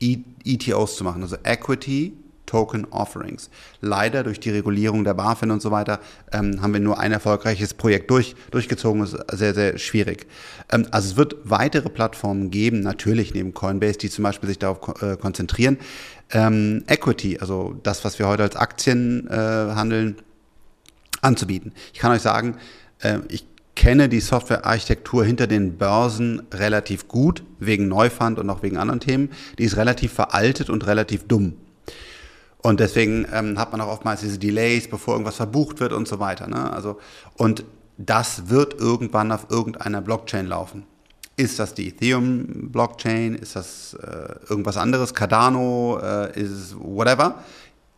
[0.00, 2.14] ETOs zu machen, also Equity
[2.50, 3.48] Token Offerings.
[3.80, 6.00] Leider durch die Regulierung der BaFin und so weiter
[6.32, 9.02] ähm, haben wir nur ein erfolgreiches Projekt durch, durchgezogen.
[9.02, 10.26] Das ist sehr, sehr schwierig.
[10.72, 15.00] Ähm, also es wird weitere Plattformen geben, natürlich neben Coinbase, die zum Beispiel sich darauf
[15.00, 15.78] äh, konzentrieren.
[16.32, 20.16] Ähm, Equity, also das, was wir heute als Aktien äh, handeln,
[21.22, 21.72] anzubieten.
[21.92, 22.56] Ich kann euch sagen,
[22.98, 28.76] äh, ich kenne die Softwarearchitektur hinter den Börsen relativ gut, wegen Neufund und auch wegen
[28.76, 29.30] anderen Themen.
[29.58, 31.54] Die ist relativ veraltet und relativ dumm.
[32.62, 36.18] Und deswegen ähm, hat man auch oftmals diese Delays, bevor irgendwas verbucht wird und so
[36.18, 36.46] weiter.
[36.46, 36.70] Ne?
[36.72, 36.98] Also,
[37.34, 37.64] und
[37.96, 40.84] das wird irgendwann auf irgendeiner Blockchain laufen.
[41.36, 43.34] Ist das die Ethereum-Blockchain?
[43.34, 45.14] Ist das äh, irgendwas anderes?
[45.14, 45.98] Cardano?
[46.02, 47.42] Äh, ist whatever?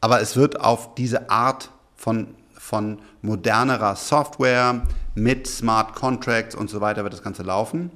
[0.01, 2.29] Aber es wird auf diese Art von,
[2.63, 4.83] von modernerer Software,
[5.17, 7.91] mit Smart Contracts und so weiter wird das Ganze laufen.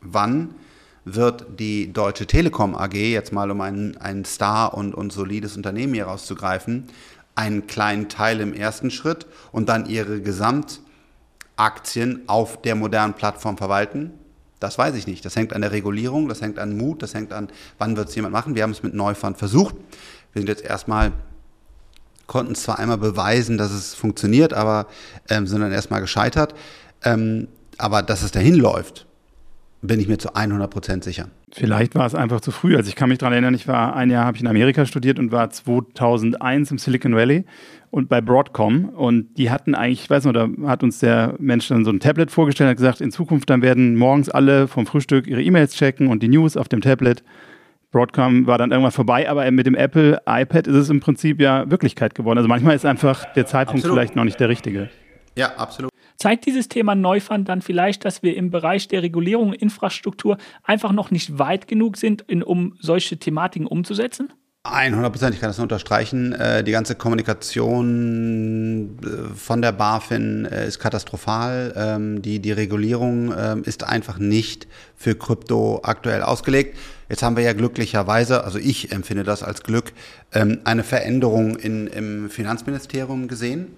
[0.00, 0.56] Wann
[1.04, 5.94] wird die Deutsche Telekom AG, jetzt mal um ein, ein Star und, und solides Unternehmen
[5.94, 6.88] hier rauszugreifen,
[7.36, 14.10] einen kleinen Teil im ersten Schritt und dann ihre Gesamtaktien auf der modernen Plattform verwalten?
[14.58, 15.24] Das weiß ich nicht.
[15.24, 18.16] Das hängt an der Regulierung, das hängt an Mut, das hängt an, wann wird es
[18.16, 18.56] jemand machen.
[18.56, 19.76] Wir haben es mit Neufund versucht.
[20.32, 21.12] Wir sind jetzt erstmal
[22.28, 24.86] konnten zwar einmal beweisen, dass es funktioniert, aber
[25.28, 26.54] ähm, sind dann erstmal gescheitert.
[27.02, 29.06] Ähm, aber dass es dahin läuft,
[29.82, 31.28] bin ich mir zu 100 Prozent sicher.
[31.52, 32.76] Vielleicht war es einfach zu früh.
[32.76, 35.18] Also ich kann mich daran erinnern, ich war ein Jahr habe ich in Amerika studiert
[35.18, 37.44] und war 2001 im Silicon Valley
[37.90, 41.68] und bei Broadcom und die hatten eigentlich, ich weiß noch, da hat uns der Mensch
[41.68, 45.26] dann so ein Tablet vorgestellt, hat gesagt, in Zukunft dann werden morgens alle vom Frühstück
[45.26, 47.22] ihre E-Mails checken und die News auf dem Tablet.
[47.90, 51.70] Broadcom war dann irgendwann vorbei, aber mit dem Apple iPad ist es im Prinzip ja
[51.70, 52.38] Wirklichkeit geworden.
[52.38, 53.96] Also manchmal ist einfach der Zeitpunkt absolut.
[53.96, 54.90] vielleicht noch nicht der richtige.
[55.36, 55.90] Ja, absolut.
[56.16, 60.92] Zeigt dieses Thema Neufund dann vielleicht, dass wir im Bereich der Regulierung und Infrastruktur einfach
[60.92, 64.32] noch nicht weit genug sind, in, um solche Thematiken umzusetzen?
[64.64, 66.32] 100 Prozent, ich kann das nur unterstreichen.
[66.32, 71.72] Äh, die ganze Kommunikation äh, von der BaFin äh, ist katastrophal.
[71.76, 76.76] Ähm, die, die Regulierung ähm, ist einfach nicht für Krypto aktuell ausgelegt.
[77.08, 79.92] Jetzt haben wir ja glücklicherweise, also ich empfinde das als Glück,
[80.32, 83.68] ähm, eine Veränderung in, im Finanzministerium gesehen.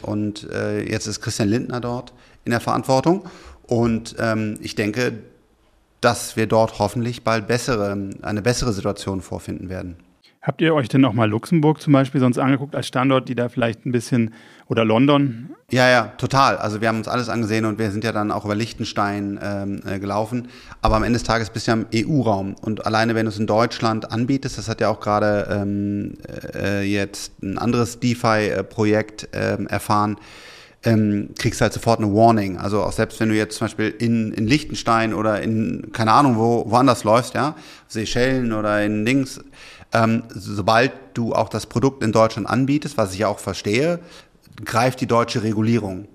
[0.00, 0.48] Und
[0.88, 2.14] jetzt ist Christian Lindner dort
[2.46, 3.28] in der Verantwortung.
[3.66, 4.16] Und
[4.60, 5.12] ich denke,
[6.00, 9.96] dass wir dort hoffentlich bald bessere, eine bessere Situation vorfinden werden.
[10.42, 13.48] Habt ihr euch denn auch mal Luxemburg zum Beispiel sonst angeguckt als Standort, die da
[13.48, 14.34] vielleicht ein bisschen
[14.68, 15.50] oder London?
[15.72, 16.58] Ja, ja, total.
[16.58, 19.80] Also wir haben uns alles angesehen und wir sind ja dann auch über Liechtenstein ähm,
[19.86, 20.48] äh, gelaufen.
[20.82, 23.38] Aber am Ende des Tages bist du ja im EU-Raum und alleine wenn du es
[23.38, 26.14] in Deutschland anbietest, das hat ja auch gerade ähm,
[26.54, 30.18] äh, jetzt ein anderes DeFi-Projekt äh, erfahren,
[30.84, 32.58] ähm, kriegst du halt sofort eine Warning.
[32.58, 36.36] Also auch selbst wenn du jetzt zum Beispiel in, in Liechtenstein oder in, keine Ahnung,
[36.36, 37.56] wo, woanders läufst, ja,
[37.88, 39.40] Seychellen oder in Dings,
[39.94, 44.00] ähm, sobald du auch das Produkt in Deutschland anbietest, was ich ja auch verstehe,
[44.64, 46.08] greift die deutsche Regulierung.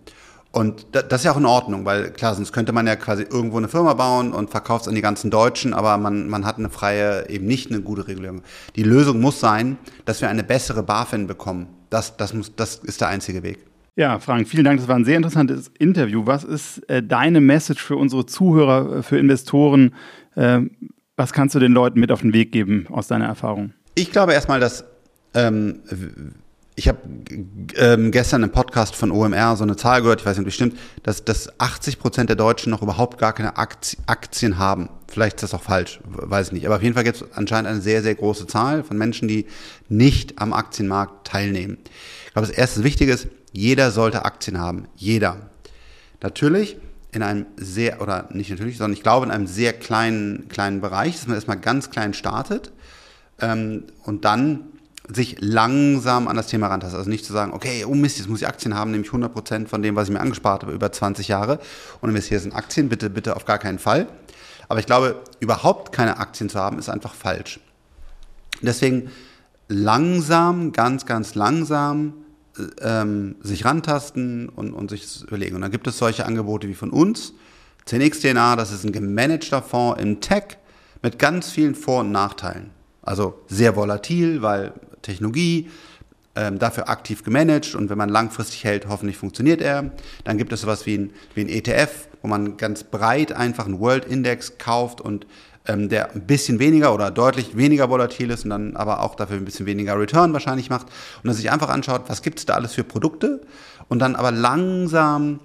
[0.52, 3.58] Und das ist ja auch in Ordnung, weil klar, sonst könnte man ja quasi irgendwo
[3.58, 6.70] eine Firma bauen und verkauft es an die ganzen Deutschen, aber man, man hat eine
[6.70, 8.42] freie, eben nicht eine gute Regulierung.
[8.76, 11.68] Die Lösung muss sein, dass wir eine bessere BaFin bekommen.
[11.90, 13.60] Das, das, muss, das ist der einzige Weg.
[13.98, 14.80] Ja, Frank, vielen Dank.
[14.80, 16.26] Das war ein sehr interessantes Interview.
[16.26, 19.94] Was ist äh, deine Message für unsere Zuhörer, äh, für Investoren?
[20.36, 20.62] Äh,
[21.16, 23.74] was kannst du den Leuten mit auf den Weg geben aus deiner Erfahrung?
[23.96, 24.86] Ich glaube erstmal, dass
[25.34, 25.80] ähm,
[26.78, 27.00] ich habe
[27.76, 30.54] ähm, gestern im Podcast von OMR so eine Zahl gehört, ich weiß nicht, ob die
[30.54, 34.88] stimmt, dass, dass 80 Prozent der Deutschen noch überhaupt gar keine Aktien haben.
[35.08, 36.68] Vielleicht ist das auch falsch, weiß ich nicht.
[36.68, 39.48] Aber auf jeden Fall gibt es anscheinend eine sehr, sehr große Zahl von Menschen, die
[39.90, 41.80] nicht am Aktienmarkt teilnehmen.
[42.28, 44.88] Ich glaube, das erste Wichtige ist, jeder sollte Aktien haben.
[44.96, 45.50] Jeder.
[46.22, 46.78] Natürlich
[47.12, 51.16] in einem sehr, oder nicht natürlich, sondern ich glaube in einem sehr kleinen, kleinen Bereich,
[51.16, 52.72] dass man erstmal ganz klein startet
[53.42, 54.77] ähm, und dann
[55.08, 56.98] sich langsam an das Thema rantasten.
[56.98, 59.82] Also nicht zu sagen, okay, oh Mist, jetzt muss ich Aktien haben, nämlich 100% von
[59.82, 61.60] dem, was ich mir angespart habe über 20 Jahre
[62.02, 64.08] und investiere in Aktien, bitte, bitte auf gar keinen Fall.
[64.68, 67.60] Aber ich glaube, überhaupt keine Aktien zu haben, ist einfach falsch.
[68.62, 69.12] Deswegen
[69.70, 72.14] langsam, ganz, ganz langsam
[72.82, 75.56] ähm, sich rantasten und, und sich überlegen.
[75.56, 77.34] Und dann gibt es solche Angebote wie von uns.
[77.88, 80.58] 10xDNA, das ist ein gemanagter Fonds im Tech
[81.02, 82.72] mit ganz vielen Vor- und Nachteilen.
[83.02, 84.74] Also sehr volatil, weil
[85.08, 85.70] Technologie,
[86.36, 89.92] ähm, dafür aktiv gemanagt und wenn man langfristig hält, hoffentlich funktioniert er.
[90.24, 93.80] Dann gibt es sowas wie ein, wie ein ETF, wo man ganz breit einfach einen
[93.80, 95.26] World Index kauft und
[95.66, 99.38] ähm, der ein bisschen weniger oder deutlich weniger volatil ist und dann aber auch dafür
[99.38, 102.54] ein bisschen weniger Return wahrscheinlich macht und dann sich einfach anschaut, was gibt es da
[102.54, 103.42] alles für Produkte
[103.90, 105.40] und dann aber langsam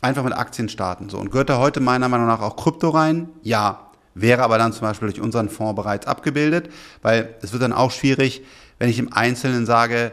[0.00, 1.08] einfach mit Aktien starten.
[1.08, 1.18] So.
[1.18, 3.30] Und gehört da heute meiner Meinung nach auch Krypto rein?
[3.42, 3.80] Ja.
[4.16, 6.68] Wäre aber dann zum Beispiel durch unseren Fonds bereits abgebildet,
[7.02, 8.42] weil es wird dann auch schwierig,
[8.84, 10.12] wenn ich im Einzelnen sage,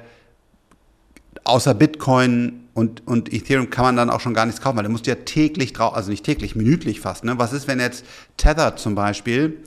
[1.44, 4.90] außer Bitcoin und, und Ethereum kann man dann auch schon gar nichts kaufen, weil da
[4.90, 7.26] musst du ja täglich drauf, also nicht täglich, minütlich fast.
[7.26, 7.38] Ne?
[7.38, 8.06] Was ist, wenn jetzt
[8.38, 9.58] Tether zum Beispiel,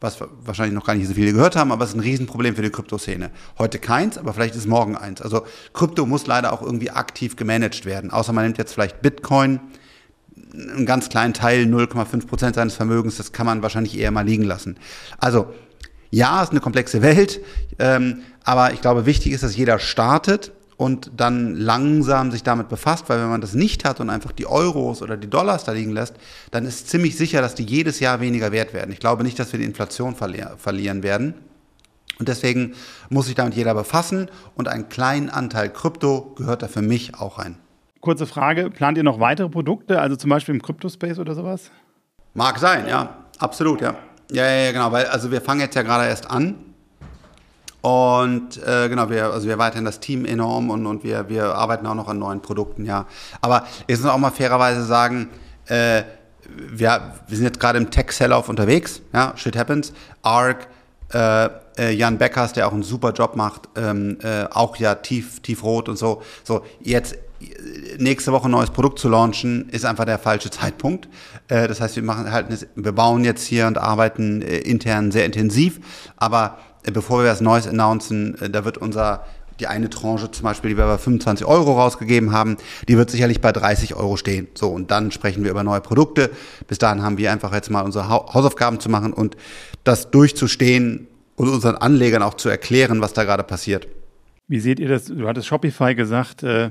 [0.00, 2.62] was wahrscheinlich noch gar nicht so viele gehört haben, aber es ist ein Riesenproblem für
[2.62, 3.30] die Kryptoszene.
[3.56, 5.22] Heute keins, aber vielleicht ist morgen eins.
[5.22, 8.10] Also Krypto muss leider auch irgendwie aktiv gemanagt werden.
[8.10, 9.60] Außer man nimmt jetzt vielleicht Bitcoin,
[10.52, 14.42] einen ganz kleinen Teil, 0,5 Prozent seines Vermögens, das kann man wahrscheinlich eher mal liegen
[14.42, 14.76] lassen.
[15.18, 15.54] Also
[16.10, 17.40] ja, es ist eine komplexe Welt,
[17.78, 23.08] ähm, aber ich glaube, wichtig ist, dass jeder startet und dann langsam sich damit befasst,
[23.08, 25.92] weil wenn man das nicht hat und einfach die Euros oder die Dollars da liegen
[25.92, 26.14] lässt,
[26.50, 28.90] dann ist ziemlich sicher, dass die jedes Jahr weniger wert werden.
[28.90, 31.34] Ich glaube nicht, dass wir die Inflation verli verlieren werden.
[32.18, 32.74] Und deswegen
[33.08, 37.38] muss sich damit jeder befassen und ein kleinen Anteil Krypto gehört da für mich auch
[37.38, 37.56] rein.
[38.00, 41.70] Kurze Frage, plant ihr noch weitere Produkte, also zum Beispiel im Crypto-Space oder sowas?
[42.32, 43.96] Mag sein, ja, absolut, ja.
[44.32, 46.56] Ja, ja, ja, genau, weil also wir fangen jetzt ja gerade erst an
[47.80, 51.86] und äh, genau, wir, also wir erweitern das Team enorm und, und wir, wir arbeiten
[51.86, 53.06] auch noch an neuen Produkten, ja.
[53.40, 55.30] Aber jetzt muss auch mal fairerweise sagen,
[55.66, 56.02] äh,
[56.56, 59.92] wir, wir sind jetzt gerade im Tech-Sell-Off unterwegs, ja, shit happens.
[60.22, 60.68] ARC,
[61.12, 65.40] äh, äh, Jan Beckers, der auch einen super Job macht, ähm, äh, auch ja tief,
[65.40, 66.22] tief rot und so.
[66.44, 67.16] So, jetzt
[67.98, 71.08] nächste Woche ein neues Produkt zu launchen, ist einfach der falsche Zeitpunkt.
[71.48, 75.26] Äh, das heißt, wir machen halt, wir bauen jetzt hier und arbeiten äh, intern sehr
[75.26, 75.80] intensiv,
[76.16, 79.24] aber äh, bevor wir was Neues announcen, da wird unser
[79.58, 82.56] die eine Tranche zum Beispiel, die wir bei 25 Euro rausgegeben haben,
[82.88, 84.48] die wird sicherlich bei 30 Euro stehen.
[84.54, 86.30] So, und dann sprechen wir über neue Produkte.
[86.66, 89.36] Bis dahin haben wir einfach jetzt mal unsere Hausaufgaben zu machen und
[89.84, 93.86] das durchzustehen und unseren Anlegern auch zu erklären, was da gerade passiert.
[94.50, 95.04] Wie seht ihr das?
[95.04, 96.70] Du hattest Shopify gesagt, äh,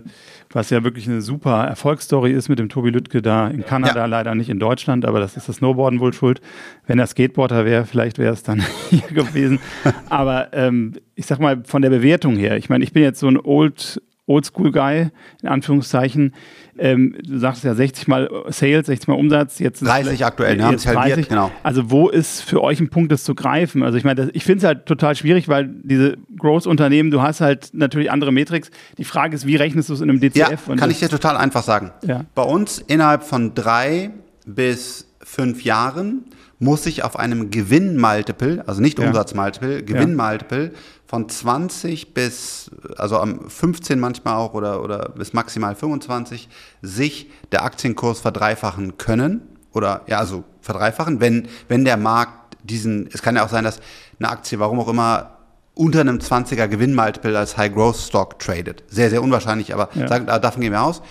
[0.50, 4.06] was ja wirklich eine super Erfolgsstory ist mit dem Tobi Lüttke da in Kanada, ja.
[4.06, 6.42] leider nicht in Deutschland, aber das ist das Snowboarden wohl schuld.
[6.88, 9.60] Wenn er Skateboarder wäre, vielleicht wäre es dann hier gewesen.
[10.10, 13.30] Aber ähm, ich sag mal, von der Bewertung her, ich meine, ich bin jetzt so
[13.30, 15.10] ein Old Oldschool-Guy,
[15.42, 16.34] in Anführungszeichen.
[16.78, 19.60] Ähm, du sagst ja 60 mal Sales, 60 mal Umsatz.
[19.60, 21.52] Jetzt 30 aktuell, wir haben es halbiert, genau.
[21.64, 23.84] Also wo ist für euch ein Punkt, das zu greifen?
[23.84, 27.72] Also ich meine, ich finde es halt total schwierig, weil diese Growth-Unternehmen, du hast halt
[27.74, 28.70] natürlich andere Metrics.
[28.98, 30.68] Die Frage ist, wie rechnest du es in einem DCF?
[30.68, 31.92] Ja, kann ich dir total einfach sagen.
[32.06, 32.26] Ja.
[32.36, 34.12] Bei uns innerhalb von drei
[34.46, 36.24] bis fünf Jahren
[36.60, 39.08] muss ich auf einem Gewinn-Multiple, also nicht ja.
[39.08, 40.80] Umsatz-Multiple, Gewinn-Multiple ja.
[41.06, 46.50] von 20 bis, also am 15 manchmal auch oder, oder bis maximal 25
[46.82, 49.42] sich der Aktienkurs verdreifachen können
[49.72, 53.80] oder ja, also verdreifachen, wenn, wenn der Markt diesen, es kann ja auch sein, dass
[54.20, 55.38] eine Aktie, warum auch immer,
[55.76, 58.84] unter einem 20er Gewinn-Multiple als High-Growth-Stock tradet.
[58.90, 60.10] Sehr, sehr unwahrscheinlich, aber ja.
[60.10, 61.02] sagen, davon gehen wir aus.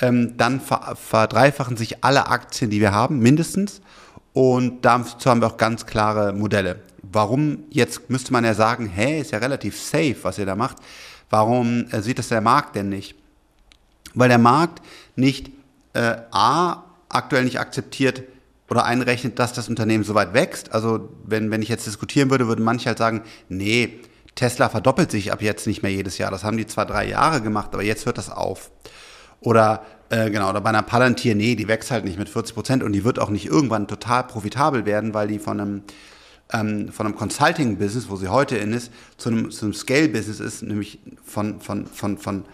[0.00, 3.80] Ähm, dann verdreifachen sich alle Aktien, die wir haben, mindestens.
[4.32, 6.80] Und dazu haben wir auch ganz klare Modelle.
[7.02, 10.78] Warum jetzt müsste man ja sagen, hey, ist ja relativ safe, was ihr da macht.
[11.28, 13.14] Warum äh, sieht das der Markt denn nicht?
[14.14, 14.82] Weil der Markt
[15.16, 15.50] nicht
[15.94, 18.22] äh, A aktuell nicht akzeptiert
[18.70, 20.72] oder einrechnet, dass das Unternehmen so weit wächst.
[20.72, 24.00] Also wenn, wenn ich jetzt diskutieren würde, würden manche halt sagen, nee,
[24.34, 26.30] Tesla verdoppelt sich ab jetzt nicht mehr jedes Jahr.
[26.30, 28.70] Das haben die zwar drei Jahre gemacht, aber jetzt hört das auf.
[29.42, 32.82] Oder äh, genau, oder bei einer Palantir, nee, die wächst halt nicht mit 40 Prozent
[32.82, 35.82] und die wird auch nicht irgendwann total profitabel werden, weil die von einem,
[36.52, 40.62] ähm, von einem Consulting-Business, wo sie heute in ist, zu einem, zu einem Scale-Business ist,
[40.62, 42.44] nämlich von, von, von, von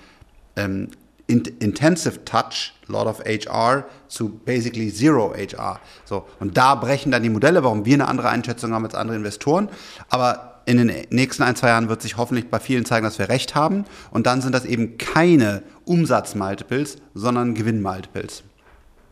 [0.55, 0.89] ähm,
[1.27, 5.79] Intensive Touch, lot of HR, zu basically Zero HR.
[6.07, 9.17] So, und da brechen dann die Modelle, warum wir eine andere Einschätzung haben als andere
[9.17, 9.69] Investoren.
[10.09, 13.29] Aber in den nächsten ein, zwei Jahren wird sich hoffentlich bei vielen zeigen, dass wir
[13.29, 13.85] recht haben.
[14.11, 18.45] Und dann sind das eben keine Umsatzmultiples, sondern Gewinnmultiples.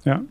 [0.04, 0.22] Ja.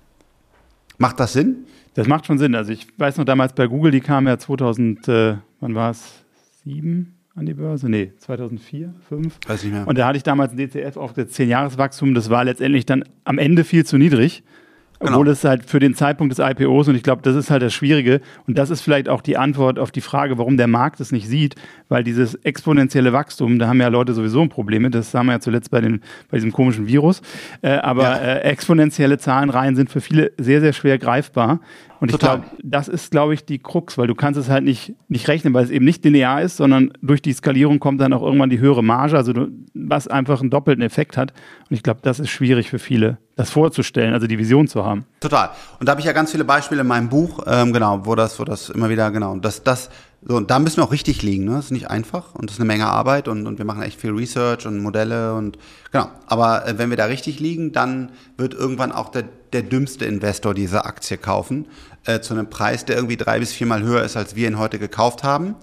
[0.98, 1.66] Macht das Sinn?
[1.96, 2.56] Das macht schon Sinn.
[2.56, 6.24] Also ich weiß noch damals bei Google, die kam ja 2000, äh, wann war es?
[6.64, 7.16] Sieben?
[7.36, 7.90] an die Börse?
[7.90, 9.40] Nee, 2004, 2005.
[9.48, 9.88] Weiß nicht mehr.
[9.88, 12.14] Und da hatte ich damals ein DCF auf das 10-Jahres-Wachstum.
[12.14, 14.44] Das war letztendlich dann am Ende viel zu niedrig.
[15.00, 15.12] Genau.
[15.12, 17.74] Obwohl es halt für den Zeitpunkt des IPOs, und ich glaube, das ist halt das
[17.74, 21.12] Schwierige, und das ist vielleicht auch die Antwort auf die Frage, warum der Markt es
[21.12, 21.56] nicht sieht,
[21.90, 25.34] weil dieses exponentielle Wachstum, da haben ja Leute sowieso ein Problem mit, das haben wir
[25.34, 27.22] ja zuletzt bei, den, bei diesem komischen Virus,
[27.62, 28.16] äh, aber Ja.
[28.18, 31.60] äh, exponentielle Zahlenreihen sind für viele sehr, sehr schwer greifbar.
[32.06, 34.94] Und ich glaube, das ist, glaube ich, die Krux, weil du kannst es halt nicht,
[35.08, 38.22] nicht rechnen, weil es eben nicht linear ist, sondern durch die Skalierung kommt dann auch
[38.22, 41.34] irgendwann die höhere Marge, also du, was einfach einen doppelten Effekt hat.
[41.68, 45.06] Und ich glaube, das ist schwierig für viele, das vorzustellen, also die Vision zu haben.
[45.20, 45.50] Total.
[45.80, 48.40] Und da habe ich ja ganz viele Beispiele in meinem Buch, ähm, genau, wo das,
[48.40, 49.90] wo das immer wieder, genau, das, das,
[50.28, 51.52] so, und da müssen wir auch richtig liegen, ne?
[51.52, 54.02] Das ist nicht einfach und das ist eine Menge Arbeit und, und wir machen echt
[54.02, 55.60] viel Research und Modelle und
[55.92, 56.10] genau.
[56.26, 60.56] Aber äh, wenn wir da richtig liegen, dann wird irgendwann auch der, der dümmste Investor
[60.56, 61.68] diese Aktie kaufen,
[62.06, 64.80] äh, zu einem Preis, der irgendwie drei bis viermal höher ist, als wir ihn heute
[64.80, 65.56] gekauft haben.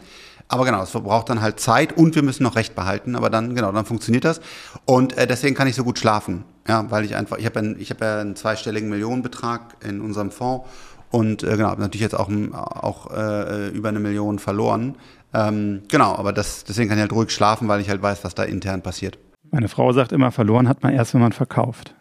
[0.47, 3.57] Aber genau, es braucht dann halt Zeit und wir müssen noch Recht behalten, aber dann,
[3.57, 4.41] genau, dann funktioniert das.
[4.85, 6.45] Und äh, deswegen kann ich so gut schlafen.
[6.69, 10.31] Ja, weil ich einfach, ich habe ja, ich hab ja einen zweistelligen Millionenbetrag in unserem
[10.31, 10.69] Fonds
[11.13, 14.97] und äh, genau, habe natürlich jetzt auch, ein- auch äh, über eine Million verloren.
[15.33, 18.35] Ähm, genau, aber das, deswegen kann ich halt ruhig schlafen, weil ich halt weiß, was
[18.35, 19.19] da intern passiert.
[19.51, 21.95] Meine Frau sagt immer, verloren hat man erst, wenn man verkauft.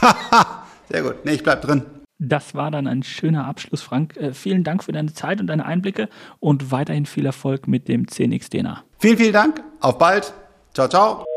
[0.90, 1.24] Sehr gut.
[1.24, 1.82] Nee, ich bleib drin.
[2.18, 4.16] Das war dann ein schöner Abschluss, Frank.
[4.16, 6.08] Äh, vielen Dank für deine Zeit und deine Einblicke
[6.40, 8.82] und weiterhin viel Erfolg mit dem 10x DNA.
[8.98, 9.62] Vielen, vielen Dank.
[9.80, 10.32] Auf bald.
[10.74, 11.35] Ciao, ciao.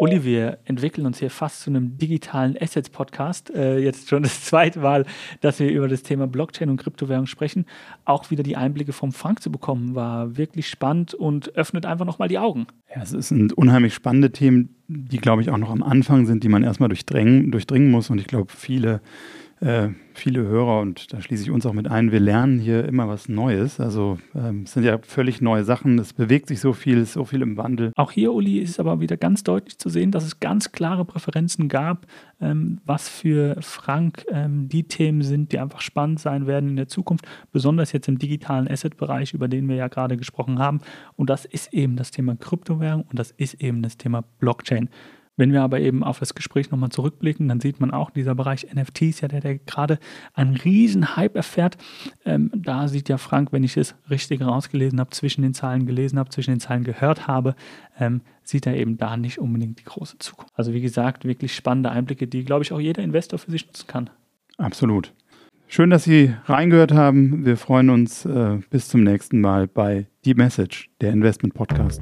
[0.00, 3.54] Uli, wir entwickeln uns hier fast zu einem digitalen Assets-Podcast.
[3.54, 5.06] Äh, jetzt schon das zweite Mal,
[5.40, 7.64] dass wir über das Thema Blockchain und Kryptowährung sprechen.
[8.04, 12.28] Auch wieder die Einblicke vom Frank zu bekommen, war wirklich spannend und öffnet einfach nochmal
[12.28, 12.66] die Augen.
[12.94, 16.48] Ja, es sind unheimlich spannende Themen, die, glaube ich, auch noch am Anfang sind, die
[16.48, 18.10] man erstmal durchdringen, durchdringen muss.
[18.10, 19.00] Und ich glaube, viele,
[19.64, 23.08] äh, viele Hörer, und da schließe ich uns auch mit ein, wir lernen hier immer
[23.08, 23.80] was Neues.
[23.80, 27.40] Also ähm, es sind ja völlig neue Sachen, es bewegt sich so viel, so viel
[27.40, 27.92] im Wandel.
[27.96, 31.06] Auch hier, Uli, ist es aber wieder ganz deutlich zu sehen, dass es ganz klare
[31.06, 32.06] Präferenzen gab,
[32.40, 36.88] ähm, was für Frank ähm, die Themen sind, die einfach spannend sein werden in der
[36.88, 40.80] Zukunft, besonders jetzt im digitalen Asset-Bereich, über den wir ja gerade gesprochen haben.
[41.16, 44.90] Und das ist eben das Thema Kryptowährung und das ist eben das Thema Blockchain.
[45.36, 48.66] Wenn wir aber eben auf das Gespräch nochmal zurückblicken, dann sieht man auch, dieser Bereich
[48.72, 49.98] NFTs, ja, der, der gerade
[50.32, 51.76] einen riesen Hype erfährt.
[52.24, 56.18] Ähm, da sieht ja Frank, wenn ich es richtig rausgelesen habe, zwischen den Zahlen gelesen
[56.18, 57.56] habe, zwischen den Zahlen gehört habe,
[57.98, 60.52] ähm, sieht er eben da nicht unbedingt die große Zukunft.
[60.54, 63.86] Also wie gesagt, wirklich spannende Einblicke, die, glaube ich, auch jeder Investor für sich nutzen
[63.86, 64.10] kann.
[64.58, 65.12] Absolut.
[65.66, 67.44] Schön, dass Sie reingehört haben.
[67.44, 72.00] Wir freuen uns äh, bis zum nächsten Mal bei Die Message, der Investment Podcast.